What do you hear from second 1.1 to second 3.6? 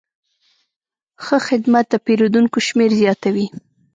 ښه خدمت د پیرودونکو شمېر زیاتوي.